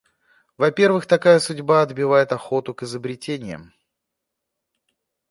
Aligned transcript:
Во-первых, 0.57 1.05
такая 1.05 1.37
судьба 1.39 1.83
отбивает 1.83 2.31
охоту 2.31 2.73
к 2.73 2.81
изобретениям. 2.81 3.71